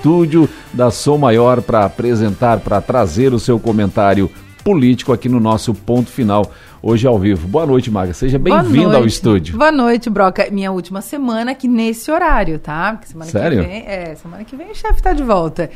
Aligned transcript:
estúdio 0.00 0.48
da 0.72 0.90
Som 0.90 1.18
Maior 1.18 1.60
para 1.60 1.84
apresentar, 1.84 2.60
para 2.60 2.80
trazer 2.80 3.34
o 3.34 3.38
seu 3.38 3.60
comentário 3.60 4.30
político 4.64 5.12
aqui 5.12 5.28
no 5.28 5.38
nosso 5.38 5.74
ponto 5.74 6.10
final, 6.10 6.50
hoje 6.82 7.06
ao 7.06 7.18
vivo. 7.18 7.46
Boa 7.46 7.66
noite, 7.66 7.90
Maga. 7.90 8.14
Seja 8.14 8.38
bem-vinda 8.38 8.96
ao 8.96 9.04
estúdio. 9.04 9.58
Boa 9.58 9.70
noite, 9.70 10.08
Broca. 10.08 10.48
Minha 10.50 10.72
última 10.72 11.02
semana 11.02 11.50
aqui 11.50 11.68
nesse 11.68 12.10
horário, 12.10 12.58
tá? 12.58 12.98
Semana 13.04 13.30
Sério? 13.30 13.62
Que 13.62 13.68
vem, 13.68 13.84
é, 13.86 14.14
semana 14.14 14.42
que 14.42 14.56
vem 14.56 14.70
o 14.70 14.74
chefe 14.74 14.94
está 14.94 15.12
de 15.12 15.22
volta. 15.22 15.70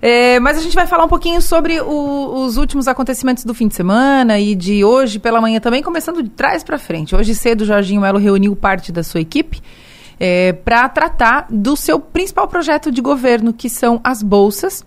É, 0.00 0.40
mas 0.40 0.56
a 0.56 0.62
gente 0.62 0.74
vai 0.74 0.86
falar 0.86 1.04
um 1.04 1.08
pouquinho 1.08 1.42
sobre 1.42 1.82
o, 1.82 2.44
os 2.44 2.56
últimos 2.56 2.88
acontecimentos 2.88 3.44
do 3.44 3.52
fim 3.52 3.68
de 3.68 3.74
semana 3.74 4.40
e 4.40 4.54
de 4.54 4.82
hoje 4.82 5.18
pela 5.18 5.38
manhã 5.38 5.60
também, 5.60 5.82
começando 5.82 6.22
de 6.22 6.30
trás 6.30 6.64
para 6.64 6.78
frente. 6.78 7.14
Hoje 7.14 7.34
cedo, 7.34 7.60
o 7.60 7.64
Jorginho 7.66 8.00
Melo 8.00 8.18
reuniu 8.18 8.56
parte 8.56 8.90
da 8.90 9.02
sua 9.02 9.20
equipe 9.20 9.60
é, 10.20 10.52
para 10.52 10.86
tratar 10.90 11.46
do 11.50 11.74
seu 11.74 11.98
principal 11.98 12.46
projeto 12.46 12.92
de 12.92 13.00
governo, 13.00 13.54
que 13.54 13.70
são 13.70 13.98
as 14.04 14.22
bolsas 14.22 14.84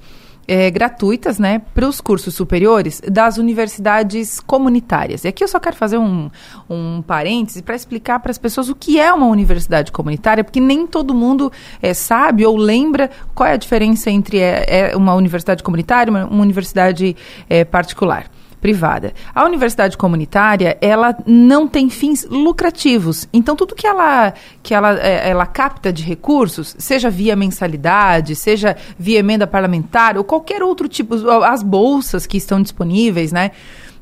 é, 0.47 0.69
gratuitas 0.69 1.39
né, 1.39 1.61
para 1.73 1.87
os 1.87 2.01
cursos 2.01 2.35
superiores 2.35 3.01
das 3.09 3.37
universidades 3.37 4.39
comunitárias. 4.39 5.23
E 5.23 5.27
aqui 5.27 5.43
eu 5.43 5.47
só 5.47 5.59
quero 5.59 5.75
fazer 5.75 5.97
um, 5.97 6.29
um 6.69 7.01
parêntese 7.01 7.63
para 7.63 7.75
explicar 7.75 8.19
para 8.19 8.31
as 8.31 8.37
pessoas 8.37 8.69
o 8.69 8.75
que 8.75 8.99
é 8.99 9.11
uma 9.13 9.27
universidade 9.27 9.91
comunitária, 9.91 10.43
porque 10.43 10.59
nem 10.59 10.85
todo 10.85 11.13
mundo 11.13 11.51
é, 11.81 11.93
sabe 11.93 12.45
ou 12.45 12.55
lembra 12.55 13.09
qual 13.33 13.47
é 13.47 13.53
a 13.53 13.57
diferença 13.57 14.11
entre 14.11 14.37
é, 14.39 14.91
é 14.91 14.97
uma 14.97 15.15
universidade 15.15 15.63
comunitária 15.63 16.09
e 16.09 16.13
uma, 16.13 16.25
uma 16.25 16.41
universidade 16.41 17.15
é, 17.49 17.63
particular 17.63 18.29
privada. 18.63 19.13
A 19.35 19.43
universidade 19.43 19.97
comunitária, 19.97 20.77
ela 20.79 21.13
não 21.27 21.67
tem 21.67 21.89
fins 21.89 22.25
lucrativos. 22.29 23.27
Então, 23.33 23.57
tudo 23.57 23.75
que 23.75 23.85
ela, 23.85 24.33
que 24.63 24.73
ela, 24.73 24.97
é, 25.01 25.29
ela 25.29 25.45
capta 25.45 25.91
de 25.91 26.01
recursos, 26.01 26.73
seja 26.79 27.09
via 27.09 27.35
mensalidade, 27.35 28.37
seja 28.37 28.77
via 28.97 29.19
emenda 29.19 29.45
parlamentar, 29.45 30.17
ou 30.17 30.23
qualquer 30.23 30.63
outro 30.63 30.87
tipo, 30.87 31.15
as 31.43 31.61
bolsas 31.61 32.25
que 32.25 32.37
estão 32.37 32.61
disponíveis, 32.61 33.33
né? 33.33 33.51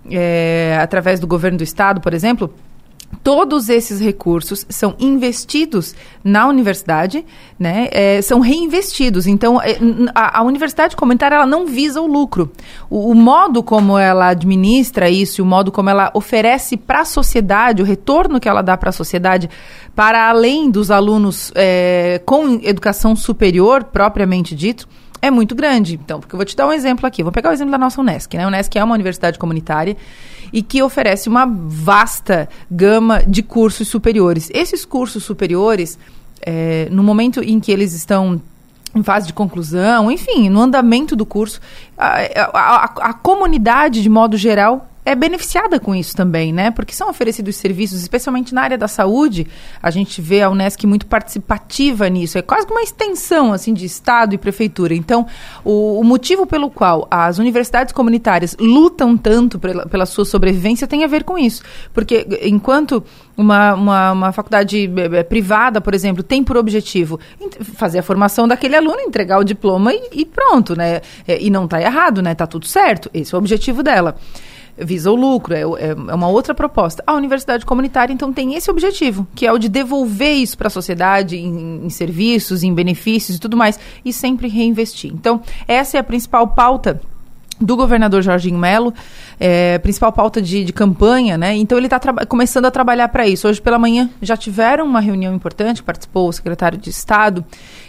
É, 0.09 0.77
através 0.79 1.19
do 1.19 1.25
governo 1.25 1.57
do 1.57 1.63
estado, 1.63 1.99
por 1.99 2.13
exemplo, 2.13 2.53
Todos 3.23 3.69
esses 3.69 3.99
recursos 3.99 4.65
são 4.69 4.95
investidos 4.99 5.93
na 6.23 6.47
universidade, 6.47 7.23
né? 7.59 7.87
É, 7.91 8.21
são 8.21 8.39
reinvestidos. 8.39 9.27
Então, 9.27 9.61
é, 9.61 9.77
a, 10.15 10.39
a, 10.39 10.43
universidade 10.43 10.95
comunitária 10.95 11.35
ela 11.35 11.45
não 11.45 11.67
visa 11.67 12.01
o 12.01 12.07
lucro. 12.07 12.51
O, 12.89 13.11
o, 13.11 13.15
modo 13.15 13.61
como 13.61 13.97
ela 13.97 14.29
administra 14.29 15.09
isso, 15.09 15.43
o 15.43 15.45
modo 15.45 15.71
como 15.71 15.89
ela 15.89 16.09
oferece 16.13 16.75
para 16.77 17.01
a 17.01 17.05
sociedade, 17.05 17.81
o 17.81 17.85
retorno 17.85 18.39
que 18.39 18.49
ela 18.49 18.61
dá 18.61 18.75
para 18.75 18.89
a 18.89 18.93
sociedade, 18.93 19.49
para 19.95 20.29
além 20.29 20.71
dos 20.71 20.89
alunos 20.89 21.51
é, 21.53 22.21
com 22.25 22.59
educação 22.63 23.15
superior, 23.15 23.83
propriamente 23.83 24.55
dito, 24.55 24.87
é 25.21 25.29
muito 25.29 25.53
grande. 25.53 25.95
Então, 25.95 26.19
porque 26.19 26.33
eu 26.33 26.37
vou 26.37 26.45
te 26.45 26.55
dar 26.55 26.67
um 26.67 26.73
exemplo 26.73 27.05
aqui. 27.05 27.23
Vou 27.23 27.31
pegar 27.31 27.49
o 27.49 27.53
exemplo 27.53 27.71
da 27.71 27.77
nossa 27.77 28.01
Unesc. 28.01 28.35
Né? 28.35 28.43
A 28.43 28.47
Unesc 28.47 28.75
é 28.77 28.83
uma 28.83 28.95
universidade 28.95 29.37
comunitária 29.37 29.95
e 30.51 30.61
que 30.61 30.81
oferece 30.81 31.29
uma 31.29 31.45
vasta 31.45 32.49
gama 32.69 33.23
de 33.25 33.41
cursos 33.41 33.87
superiores. 33.87 34.49
Esses 34.53 34.83
cursos 34.83 35.23
superiores, 35.23 35.97
é, 36.41 36.87
no 36.91 37.03
momento 37.03 37.41
em 37.41 37.59
que 37.59 37.71
eles 37.71 37.93
estão 37.93 38.41
em 38.93 39.03
fase 39.03 39.27
de 39.27 39.33
conclusão, 39.33 40.11
enfim, 40.11 40.49
no 40.49 40.59
andamento 40.61 41.15
do 41.15 41.25
curso, 41.25 41.61
a, 41.97 42.17
a, 42.17 42.49
a, 42.53 42.83
a 43.09 43.13
comunidade, 43.13 44.01
de 44.01 44.09
modo 44.09 44.35
geral, 44.35 44.90
é 45.03 45.15
beneficiada 45.15 45.79
com 45.79 45.95
isso 45.95 46.15
também, 46.15 46.53
né? 46.53 46.69
Porque 46.69 46.93
são 46.93 47.09
oferecidos 47.09 47.55
serviços, 47.55 48.01
especialmente 48.01 48.53
na 48.53 48.61
área 48.61 48.77
da 48.77 48.87
saúde. 48.87 49.47
A 49.81 49.89
gente 49.89 50.21
vê 50.21 50.43
a 50.43 50.49
Unesc 50.49 50.85
muito 50.85 51.07
participativa 51.07 52.07
nisso. 52.07 52.37
É 52.37 52.41
quase 52.41 52.67
uma 52.69 52.81
extensão 52.81 53.51
assim 53.51 53.73
de 53.73 53.85
Estado 53.85 54.35
e 54.35 54.37
prefeitura. 54.37 54.93
Então, 54.93 55.25
o, 55.63 55.99
o 55.99 56.03
motivo 56.03 56.45
pelo 56.45 56.69
qual 56.69 57.07
as 57.09 57.39
universidades 57.39 57.93
comunitárias 57.93 58.55
lutam 58.59 59.17
tanto 59.17 59.57
pela, 59.57 59.87
pela 59.87 60.05
sua 60.05 60.23
sobrevivência 60.23 60.87
tem 60.87 61.03
a 61.03 61.07
ver 61.07 61.23
com 61.23 61.37
isso. 61.37 61.63
Porque 61.93 62.27
enquanto 62.43 63.03
uma, 63.35 63.73
uma, 63.73 64.11
uma 64.11 64.31
faculdade 64.31 64.85
eh, 64.85 65.19
eh, 65.19 65.23
privada, 65.23 65.81
por 65.81 65.95
exemplo, 65.95 66.21
tem 66.21 66.43
por 66.43 66.57
objetivo 66.57 67.19
fazer 67.75 67.99
a 67.99 68.03
formação 68.03 68.47
daquele 68.47 68.75
aluno, 68.75 68.99
entregar 68.99 69.39
o 69.39 69.43
diploma 69.43 69.93
e, 69.93 70.01
e 70.11 70.25
pronto, 70.25 70.75
né? 70.75 71.01
É, 71.27 71.41
e 71.41 71.49
não 71.49 71.65
está 71.65 71.81
errado, 71.81 72.21
né? 72.21 72.33
Está 72.33 72.45
tudo 72.45 72.67
certo. 72.67 73.09
Esse 73.13 73.33
é 73.33 73.37
o 73.37 73.39
objetivo 73.39 73.81
dela 73.81 74.15
visa 74.83 75.11
o 75.11 75.15
lucro, 75.15 75.53
é, 75.53 75.61
é, 75.61 75.89
é, 75.89 75.93
uma 75.93 76.27
outra 76.27 76.53
proposta. 76.53 77.03
A 77.05 77.13
universidade 77.13 77.65
comunitária, 77.65 78.13
então, 78.13 78.31
tem 78.31 78.55
esse 78.55 78.69
objetivo, 78.69 79.27
que 79.35 79.45
é 79.45 79.51
o 79.51 79.57
de 79.57 79.69
devolver 79.69 80.33
isso 80.33 80.57
para 80.57 80.67
a 80.67 80.71
sociedade 80.71 81.37
em, 81.37 81.85
em, 81.85 81.89
serviços, 81.89 82.63
em 82.63 82.73
benefícios 82.73 83.37
e 83.37 83.39
tudo 83.39 83.57
mais, 83.57 83.79
e 84.03 84.11
sempre 84.11 84.47
reinvestir. 84.47 85.11
Então, 85.13 85.41
essa 85.67 85.97
é 85.97 85.99
a 85.99 86.03
principal 86.03 86.47
pauta 86.49 87.01
do 87.61 87.75
governador 87.75 88.21
Jorginho 88.21 88.57
Melo, 88.57 88.93
é, 89.39 89.77
principal 89.79 90.11
pauta 90.11 90.41
de, 90.41 90.63
de, 90.65 90.73
campanha, 90.73 91.37
né? 91.37 91.55
Então 91.55 91.77
ele 91.77 91.87
está 91.87 91.99
começando 92.25 92.65
a 92.65 92.71
trabalhar 92.71 93.07
para 93.09 93.27
isso. 93.27 93.47
Hoje 93.47 93.61
pela 93.61 93.77
manhã 93.77 94.09
já 94.21 94.35
tiveram 94.35 94.85
uma 94.85 94.99
reunião 94.99 95.33
importante, 95.33 95.83
participou 95.83 96.27
o 96.27 96.33
secretário 96.33 96.77
de 96.77 96.89
Estado 96.89 97.45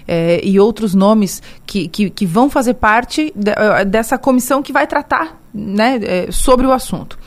é, 0.06 0.40
e 0.44 0.60
outros 0.60 0.94
nomes 0.94 1.42
que, 1.66 1.88
que, 1.88 2.10
que 2.10 2.26
vão 2.26 2.50
fazer 2.50 2.74
parte 2.74 3.32
de, 3.34 3.50
eh, 3.50 3.84
dessa 3.84 4.18
comissão 4.18 4.62
que 4.62 4.72
vai 4.72 4.86
tratar 4.86 5.40
né, 5.54 6.00
é, 6.02 6.28
sobre 6.30 6.66
o 6.66 6.72
assunto. 6.72 7.18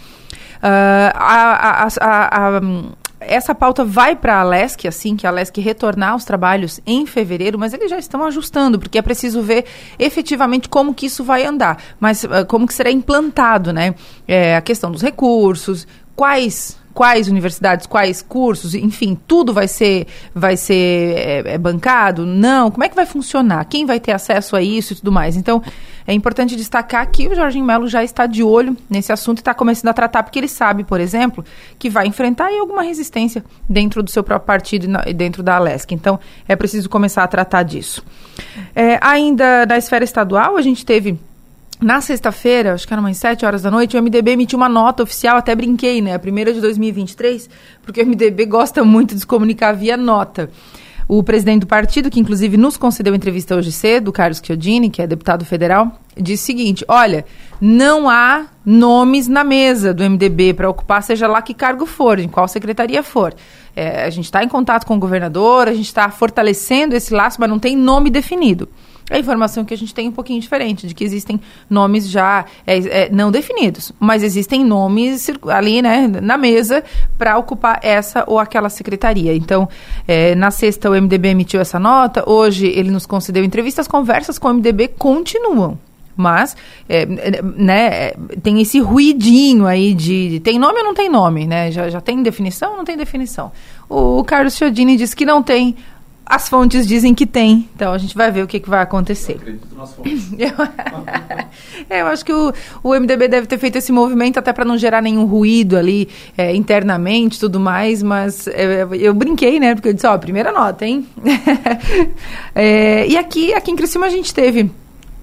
Uh, 0.56 1.12
a, 1.14 1.84
a, 1.84 2.58
a, 2.58 2.62
essa 3.28 3.54
pauta 3.54 3.84
vai 3.84 4.16
para 4.16 4.40
a 4.40 4.44
LESC, 4.44 4.88
assim 4.88 5.16
que 5.16 5.26
a 5.28 5.32
LESC 5.32 5.60
retornar 5.60 6.12
aos 6.12 6.26
trabalhos 6.26 6.80
em 6.86 7.06
fevereiro, 7.06 7.58
mas 7.58 7.74
eles 7.74 7.90
já 7.90 7.98
estão 7.98 8.24
ajustando, 8.26 8.80
porque 8.80 8.98
é 8.98 9.02
preciso 9.02 9.42
ver 9.42 9.66
efetivamente 9.98 10.70
como 10.70 10.94
que 10.94 11.06
isso 11.06 11.24
vai 11.24 11.46
andar, 11.46 11.82
mas 12.00 12.24
uh, 12.24 12.46
como 12.48 12.68
que 12.68 12.74
será 12.74 12.92
implantado, 12.92 13.74
né? 13.74 13.96
É, 14.28 14.56
a 14.56 14.62
questão 14.62 14.92
dos 14.92 15.02
recursos, 15.02 15.88
quais 16.16 16.78
quais 16.96 17.28
universidades, 17.28 17.86
quais 17.86 18.22
cursos, 18.22 18.74
enfim, 18.74 19.20
tudo 19.28 19.54
vai 19.54 19.68
ser, 19.68 20.08
vai 20.34 20.56
ser 20.56 20.74
é, 21.18 21.44
é, 21.54 21.58
bancado? 21.58 22.26
Não. 22.26 22.72
Como 22.72 22.86
é 22.86 22.90
que 22.90 22.96
vai 22.96 23.06
funcionar? 23.06 23.66
Quem 23.66 23.86
vai 23.86 24.00
ter 24.00 24.14
acesso 24.14 24.56
a 24.56 24.62
isso 24.62 24.94
e 24.94 24.96
tudo 24.96 25.12
mais? 25.12 25.36
Então, 25.36 25.62
é 26.08 26.14
importante 26.14 26.56
destacar 26.56 27.06
que 27.12 27.28
o 27.28 27.36
Jorginho 27.36 27.66
Melo 27.66 27.90
já 27.90 28.02
está 28.02 28.26
de 28.26 28.42
olho 28.42 28.78
nesse 28.90 29.12
assunto 29.12 29.40
e 29.40 29.42
está 29.42 29.54
começando 29.54 29.90
a 29.90 29.94
tratar, 29.94 30.24
porque 30.24 30.40
ele 30.40 30.48
sabe, 30.48 30.86
por 30.86 31.02
exemplo, 31.02 31.44
que 31.78 31.90
vai 31.90 32.08
enfrentar 32.08 32.48
alguma 32.58 32.82
resistência 32.82 33.44
dentro 33.68 34.02
do 34.02 34.10
seu 34.10 34.24
próprio 34.24 34.48
partido 34.48 34.88
e 35.06 35.14
dentro 35.14 35.44
da 35.44 35.58
Alesc. 35.58 35.94
Então, 35.94 36.18
é 36.48 36.56
preciso 36.56 36.90
começar 36.90 37.26
a 37.26 37.28
tratar 37.28 37.64
disso. 37.64 38.02
É, 38.74 38.98
ainda 39.02 39.66
na 39.66 39.78
esfera 39.78 40.06
estadual, 40.06 40.56
a 40.56 40.62
gente 40.62 40.86
teve 40.86 41.20
na 41.82 42.00
sexta-feira, 42.00 42.74
acho 42.74 42.88
que 42.88 42.94
era 42.94 43.02
umas 43.02 43.18
7 43.18 43.46
horas 43.46 43.62
da 43.62 43.70
noite, 43.70 43.98
o 43.98 44.02
MDB 44.02 44.32
emitiu 44.32 44.58
uma 44.58 44.70
nota 44.70 45.04
oficial, 45.04 45.38
até 45.38 45.54
brinquei, 45.54 46.02
né? 46.02 46.14
A 46.14 46.20
primeira 46.20 46.54
de 46.54 46.62
2023, 46.62 47.50
porque 47.84 48.02
o 48.02 48.06
MDB 48.06 48.46
gosta 48.46 48.84
muito 48.84 49.14
de 49.14 49.22
se 49.22 49.28
comunicar 49.28 49.74
via 49.74 49.98
nota. 49.98 50.50
O 51.08 51.22
presidente 51.22 51.62
do 51.62 51.68
partido, 51.68 52.10
que 52.10 52.20
inclusive 52.20 52.58
nos 52.58 52.78
concedeu 52.78 53.14
entrevista 53.14 53.56
hoje 53.56 53.72
cedo, 53.72 54.12
Carlos 54.12 54.42
Chiodini, 54.44 54.90
que 54.90 55.02
é 55.02 55.08
deputado 55.08 55.46
federal, 55.46 56.00
disse 56.18 56.44
o 56.44 56.46
seguinte: 56.48 56.86
olha, 56.88 57.26
não 57.62 58.10
há 58.10 58.46
nomes 58.66 59.28
na 59.28 59.44
mesa 59.44 59.94
do 59.94 60.04
MDB 60.04 60.56
para 60.56 60.68
ocupar, 60.68 61.04
seja 61.04 61.28
lá 61.28 61.44
que 61.44 61.54
cargo 61.54 61.86
for, 61.86 62.18
em 62.18 62.28
qual 62.28 62.48
secretaria 62.48 63.04
for. 63.04 63.36
É, 63.76 64.04
a 64.04 64.10
gente 64.10 64.26
está 64.26 64.44
em 64.44 64.48
contato 64.48 64.86
com 64.86 64.96
o 64.96 65.00
governador, 65.00 65.68
a 65.68 65.74
gente 65.74 65.86
está 65.86 66.10
fortalecendo 66.10 66.96
esse 66.96 67.14
laço, 67.14 67.40
mas 67.40 67.50
não 67.50 67.60
tem 67.60 67.76
nome 67.76 68.10
definido. 68.10 68.68
A 69.10 69.20
informação 69.20 69.64
que 69.64 69.74
a 69.74 69.78
gente 69.78 69.94
tem 69.94 70.08
é 70.08 70.10
um 70.10 70.12
pouquinho 70.12 70.42
diferente, 70.42 70.88
de 70.88 70.96
que 70.96 71.04
existem 71.04 71.40
nomes 71.70 72.10
já 72.10 72.46
é, 72.66 72.78
é, 72.78 73.10
não 73.10 73.32
definidos, 73.32 73.92
mas 74.00 74.24
existem 74.24 74.64
nomes 74.66 75.30
ali 75.48 75.82
né, 75.82 76.08
na 76.08 76.38
mesa 76.38 76.84
para 77.18 77.38
ocupar 77.38 77.80
essa 77.84 78.24
ou 78.26 78.40
aquela 78.40 78.70
secretaria. 78.70 79.36
Então, 79.36 79.70
é, 80.08 80.34
na 80.34 80.50
sexta, 80.50 80.90
o 80.90 80.94
MDB 80.94 81.30
emitiu 81.30 81.62
essa 81.62 81.80
nota, 81.80 82.28
hoje 82.28 82.66
ele 82.66 82.90
nos 82.90 83.06
concedeu 83.06 83.44
entrevistas, 83.44 83.86
as 83.86 83.92
conversas 83.92 84.40
com 84.40 84.48
o 84.48 84.54
MDB 84.56 84.88
continuam. 84.88 85.78
Mas, 86.18 86.56
é, 86.88 87.06
né, 87.58 88.12
tem 88.42 88.62
esse 88.62 88.80
ruidinho 88.80 89.66
aí 89.66 89.94
de, 89.94 90.30
de, 90.30 90.40
tem 90.40 90.58
nome 90.58 90.80
ou 90.80 90.86
não 90.86 90.94
tem 90.94 91.10
nome, 91.10 91.46
né? 91.46 91.72
Já, 91.72 91.90
já 91.90 92.00
tem 92.00 92.24
definição 92.24 92.72
ou 92.72 92.78
não 92.78 92.86
tem 92.86 92.96
definição? 92.96 93.52
O 93.90 94.24
Carlos 94.24 94.56
Chiodini 94.56 94.96
disse 94.96 95.16
que 95.16 95.26
não 95.26 95.44
tem, 95.44 95.76
as 96.26 96.50
fontes 96.50 96.88
dizem 96.88 97.14
que 97.14 97.26
tem, 97.26 97.70
então 97.76 97.94
a 97.94 97.98
gente 98.00 98.16
vai 98.16 98.32
ver 98.32 98.44
o 98.44 98.48
que, 98.48 98.60
que 98.60 98.70
vai 98.70 98.82
acontecer. 98.82 99.34
Eu 99.34 99.38
acredito 99.38 99.76
nas 99.76 99.94
fontes. 99.94 100.34
é, 101.90 102.02
eu 102.02 102.08
acho 102.08 102.26
que 102.26 102.34
o, 102.34 102.52
o 102.84 103.00
MDB 103.00 103.28
deve 103.28 103.46
ter 103.46 103.60
feito 103.60 103.78
esse 103.78 103.92
movimento 103.92 104.40
até 104.40 104.52
para 104.52 104.66
não 104.66 104.78
gerar 104.78 105.02
nenhum 105.02 105.26
ruído 105.26 105.78
ali 105.78 106.10
é, 106.36 106.56
internamente 106.56 107.40
tudo 107.40 107.60
mais, 107.60 108.02
mas 108.02 108.48
é, 108.48 108.88
eu 108.94 109.14
brinquei, 109.14 109.60
né? 109.60 109.76
Porque 109.76 109.90
eu 109.90 109.94
disse, 109.94 110.08
ó, 110.08 110.18
primeira 110.18 110.52
nota, 110.52 110.86
hein? 110.86 111.08
é, 112.56 113.08
e 113.08 113.18
aqui, 113.18 113.54
aqui 113.54 113.70
em 113.70 113.76
Criciúma 113.76 114.08
a 114.08 114.10
gente 114.10 114.34
teve 114.34 114.72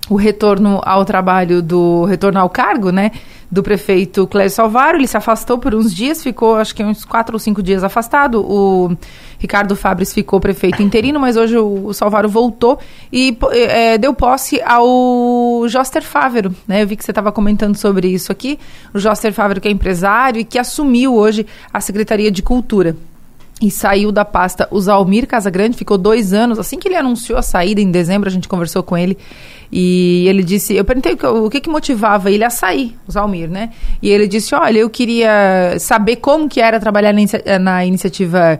o 0.08 0.14
retorno 0.14 0.80
ao 0.84 1.04
trabalho 1.04 1.62
do 1.62 2.04
retorno 2.04 2.38
ao 2.38 2.48
cargo, 2.48 2.90
né? 2.90 3.10
Do 3.52 3.62
prefeito 3.62 4.26
Clésio 4.26 4.56
Salvaro. 4.56 4.96
Ele 4.96 5.06
se 5.06 5.16
afastou 5.16 5.58
por 5.58 5.74
uns 5.74 5.94
dias, 5.94 6.22
ficou 6.22 6.56
acho 6.56 6.74
que 6.74 6.82
uns 6.82 7.04
quatro 7.04 7.34
ou 7.34 7.38
cinco 7.38 7.62
dias 7.62 7.84
afastado. 7.84 8.40
O 8.40 8.96
Ricardo 9.38 9.76
Fabres 9.76 10.14
ficou 10.14 10.40
prefeito 10.40 10.82
interino, 10.82 11.20
mas 11.20 11.36
hoje 11.36 11.58
o, 11.58 11.88
o 11.88 11.92
Salvaro 11.92 12.30
voltou 12.30 12.78
e 13.12 13.36
é, 13.52 13.98
deu 13.98 14.14
posse 14.14 14.62
ao 14.62 15.68
Joster 15.68 16.02
Fávero. 16.02 16.54
Né? 16.66 16.82
Eu 16.82 16.86
vi 16.86 16.96
que 16.96 17.04
você 17.04 17.10
estava 17.10 17.30
comentando 17.30 17.76
sobre 17.76 18.08
isso 18.08 18.32
aqui. 18.32 18.58
O 18.94 18.98
Joster 18.98 19.34
Fávero, 19.34 19.60
que 19.60 19.68
é 19.68 19.70
empresário 19.70 20.40
e 20.40 20.44
que 20.44 20.58
assumiu 20.58 21.14
hoje 21.14 21.46
a 21.70 21.78
Secretaria 21.78 22.30
de 22.30 22.42
Cultura 22.42 22.96
e 23.62 23.70
saiu 23.70 24.10
da 24.10 24.24
pasta 24.24 24.66
o 24.72 24.80
Zalmir 24.80 25.26
Casagrande, 25.26 25.76
ficou 25.76 25.96
dois 25.96 26.32
anos. 26.32 26.58
Assim 26.58 26.78
que 26.78 26.88
ele 26.88 26.96
anunciou 26.96 27.38
a 27.38 27.42
saída, 27.42 27.80
em 27.80 27.92
dezembro, 27.92 28.28
a 28.28 28.32
gente 28.32 28.48
conversou 28.48 28.82
com 28.82 28.98
ele. 28.98 29.16
E 29.70 30.26
ele 30.28 30.42
disse, 30.42 30.74
eu 30.74 30.84
perguntei 30.84 31.16
o 31.22 31.48
que, 31.48 31.60
que 31.60 31.70
motivava 31.70 32.30
ele 32.30 32.44
a 32.44 32.50
sair, 32.50 32.96
o 33.06 33.12
Zalmir, 33.12 33.48
né? 33.48 33.70
E 34.02 34.10
ele 34.10 34.26
disse, 34.26 34.54
olha, 34.54 34.80
eu 34.80 34.90
queria 34.90 35.76
saber 35.78 36.16
como 36.16 36.48
que 36.48 36.60
era 36.60 36.80
trabalhar 36.80 37.14
na, 37.14 37.58
na 37.58 37.86
iniciativa 37.86 38.58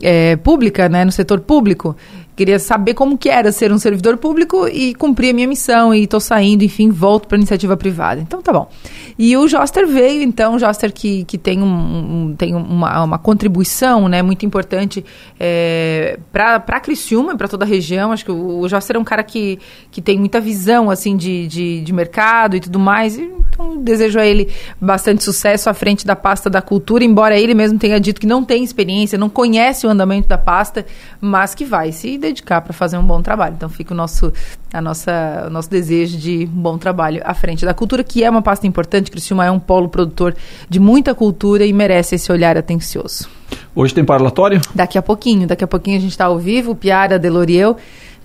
é, 0.00 0.36
pública, 0.36 0.88
né, 0.88 1.04
no 1.04 1.12
setor 1.12 1.40
público. 1.40 1.94
Queria 2.38 2.60
saber 2.60 2.94
como 2.94 3.18
que 3.18 3.28
era 3.28 3.50
ser 3.50 3.72
um 3.72 3.78
servidor 3.78 4.16
público 4.16 4.68
e 4.68 4.94
cumprir 4.94 5.30
a 5.30 5.32
minha 5.32 5.48
missão 5.48 5.92
e 5.92 6.04
estou 6.04 6.20
saindo, 6.20 6.62
enfim, 6.62 6.88
volto 6.88 7.26
para 7.26 7.36
iniciativa 7.36 7.76
privada. 7.76 8.20
Então 8.20 8.40
tá 8.40 8.52
bom. 8.52 8.70
E 9.18 9.36
o 9.36 9.48
Joster 9.48 9.88
veio, 9.88 10.22
então, 10.22 10.54
o 10.54 10.58
Joster 10.60 10.92
que, 10.92 11.24
que 11.24 11.36
tem, 11.36 11.60
um, 11.60 11.66
um 11.66 12.36
tem 12.36 12.54
uma, 12.54 13.02
uma 13.02 13.18
contribuição 13.18 14.08
né, 14.08 14.22
muito 14.22 14.46
importante 14.46 15.04
é, 15.40 16.16
para 16.30 16.78
Criciúma 16.78 17.32
e 17.32 17.36
para 17.36 17.48
toda 17.48 17.64
a 17.64 17.68
região. 17.68 18.12
Acho 18.12 18.26
que 18.26 18.30
o, 18.30 18.60
o 18.60 18.68
Joster 18.68 18.94
é 18.94 18.98
um 19.00 19.04
cara 19.04 19.24
que, 19.24 19.58
que 19.90 20.00
tem 20.00 20.16
muita 20.16 20.40
visão 20.40 20.90
assim 20.90 21.16
de, 21.16 21.48
de, 21.48 21.80
de 21.80 21.92
mercado 21.92 22.54
e 22.54 22.60
tudo 22.60 22.78
mais. 22.78 23.18
Então 23.58 23.82
desejo 23.82 24.20
a 24.20 24.24
ele 24.24 24.48
bastante 24.80 25.24
sucesso 25.24 25.68
à 25.68 25.74
frente 25.74 26.06
da 26.06 26.14
pasta 26.14 26.48
da 26.48 26.62
cultura, 26.62 27.02
embora 27.02 27.36
ele 27.36 27.54
mesmo 27.54 27.76
tenha 27.76 27.98
dito 27.98 28.20
que 28.20 28.26
não 28.26 28.44
tem 28.44 28.62
experiência, 28.62 29.18
não 29.18 29.28
conhece 29.28 29.84
o 29.84 29.90
andamento 29.90 30.28
da 30.28 30.38
pasta, 30.38 30.86
mas 31.20 31.56
que 31.56 31.64
vai 31.64 31.90
se 31.90 32.16
dedicar 32.16 32.60
para 32.60 32.72
fazer 32.72 32.96
um 32.96 33.02
bom 33.02 33.20
trabalho. 33.20 33.56
Então 33.56 33.68
fica 33.68 33.92
o 33.92 33.96
nosso, 33.96 34.32
a 34.72 34.80
nossa, 34.80 35.46
o 35.48 35.50
nosso 35.50 35.68
desejo 35.68 36.16
de 36.16 36.44
um 36.44 36.62
bom 36.62 36.78
trabalho 36.78 37.20
à 37.24 37.34
frente 37.34 37.64
da 37.64 37.74
cultura, 37.74 38.04
que 38.04 38.22
é 38.22 38.30
uma 38.30 38.42
pasta 38.42 38.64
importante. 38.64 39.10
Criciúma 39.10 39.44
é 39.44 39.50
um 39.50 39.58
polo 39.58 39.88
produtor 39.88 40.36
de 40.70 40.78
muita 40.78 41.12
cultura 41.12 41.66
e 41.66 41.72
merece 41.72 42.14
esse 42.14 42.30
olhar 42.30 42.56
atencioso. 42.56 43.28
Hoje 43.74 43.92
tem 43.92 44.04
parlatório? 44.04 44.60
Daqui 44.72 44.96
a 44.98 45.02
pouquinho, 45.02 45.48
daqui 45.48 45.64
a 45.64 45.66
pouquinho 45.66 45.96
a 45.96 46.00
gente 46.00 46.12
está 46.12 46.26
ao 46.26 46.38
vivo, 46.38 46.76
Piara 46.76 47.18
Deloriel. 47.18 47.76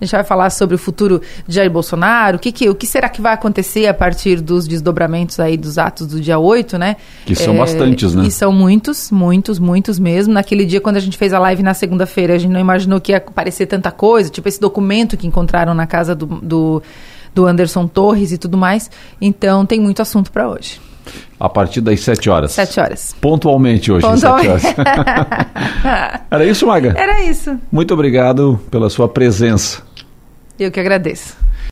A 0.04 0.06
gente 0.06 0.12
vai 0.12 0.24
falar 0.24 0.50
sobre 0.50 0.74
o 0.74 0.78
futuro 0.78 1.22
de 1.48 1.54
Jair 1.54 1.70
Bolsonaro, 1.70 2.36
o 2.36 2.38
que, 2.38 2.52
que, 2.52 2.68
o 2.68 2.74
que 2.74 2.86
será 2.86 3.08
que 3.08 3.22
vai 3.22 3.32
acontecer 3.32 3.86
a 3.86 3.94
partir 3.94 4.40
dos 4.42 4.68
desdobramentos 4.68 5.40
aí 5.40 5.56
dos 5.56 5.78
atos 5.78 6.06
do 6.06 6.20
dia 6.20 6.38
8, 6.38 6.76
né? 6.76 6.96
Que 7.24 7.34
são 7.34 7.54
é, 7.54 7.58
bastantes, 7.58 8.14
né? 8.14 8.26
E 8.26 8.30
são 8.30 8.52
muitos, 8.52 9.10
muitos, 9.10 9.58
muitos 9.58 9.98
mesmo. 9.98 10.34
Naquele 10.34 10.66
dia, 10.66 10.78
quando 10.78 10.98
a 10.98 11.00
gente 11.00 11.16
fez 11.16 11.32
a 11.32 11.38
live 11.38 11.62
na 11.62 11.72
segunda-feira, 11.72 12.34
a 12.34 12.38
gente 12.38 12.50
não 12.50 12.60
imaginou 12.60 13.00
que 13.00 13.12
ia 13.12 13.16
aparecer 13.16 13.64
tanta 13.64 13.90
coisa, 13.90 14.28
tipo 14.28 14.46
esse 14.46 14.60
documento 14.60 15.16
que 15.16 15.26
encontraram 15.26 15.72
na 15.72 15.86
casa 15.86 16.14
do, 16.14 16.26
do, 16.26 16.82
do 17.34 17.46
Anderson 17.46 17.86
Torres 17.86 18.30
e 18.30 18.36
tudo 18.36 18.58
mais. 18.58 18.90
Então, 19.18 19.64
tem 19.64 19.80
muito 19.80 20.02
assunto 20.02 20.30
para 20.30 20.46
hoje. 20.50 20.78
A 21.38 21.48
partir 21.48 21.80
das 21.80 22.00
7 22.00 22.30
horas. 22.30 22.52
7 22.52 22.80
horas. 22.80 23.16
Pontualmente 23.20 23.90
hoje, 23.90 24.06
Pontualmente. 24.06 24.48
às 24.48 24.62
7 24.62 24.80
horas. 24.80 26.20
Era 26.30 26.44
isso, 26.44 26.66
Maga? 26.66 26.94
Era 26.96 27.22
isso. 27.22 27.58
Muito 27.70 27.92
obrigado 27.92 28.60
pela 28.70 28.88
sua 28.88 29.08
presença. 29.08 29.82
Eu 30.58 30.70
que 30.70 30.80
agradeço. 30.80 31.43